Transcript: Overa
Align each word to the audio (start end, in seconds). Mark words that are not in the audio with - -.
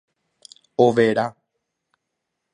Overa 0.85 1.27